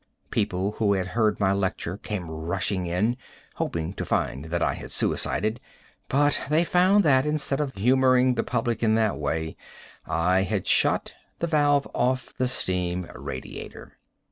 [0.31, 3.17] People who had heard my lecture came rushing in,
[3.57, 5.59] hoping to find that I had suicided,
[6.09, 9.55] but they found that, instead of humoring the public in that way,
[10.07, 13.99] I had shot the valve off the steam radiator.